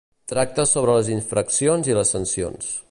[0.31, 2.79] Tracta sobre les infraccions i les sancions.